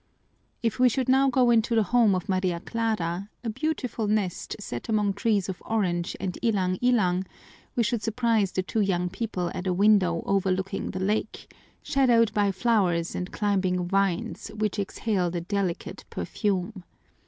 If 0.63 0.79
we 0.79 0.89
should 0.89 1.07
now 1.07 1.29
go 1.29 1.51
into 1.51 1.75
the 1.75 1.83
home 1.83 2.15
of 2.15 2.27
Maria 2.27 2.59
Clara, 2.59 3.29
a 3.43 3.51
beautiful 3.51 4.07
nest 4.07 4.55
set 4.59 4.89
among 4.89 5.13
trees 5.13 5.47
of 5.47 5.61
orange 5.63 6.15
and 6.19 6.39
ilang 6.41 6.77
ilang, 6.81 7.27
we 7.75 7.83
should 7.83 8.01
surprise 8.01 8.51
the 8.51 8.63
two 8.63 8.81
young 8.81 9.09
people 9.11 9.51
at 9.53 9.67
a 9.67 9.73
window 9.73 10.23
overlooking 10.25 10.89
the 10.89 10.99
lake, 10.99 11.53
shadowed 11.83 12.33
by 12.33 12.51
flowers 12.51 13.13
and 13.13 13.31
climbing 13.31 13.87
vines 13.89 14.47
which 14.55 14.79
exhaled 14.79 15.35
a 15.35 15.41
delicate 15.41 16.03
perfume. 16.09 16.83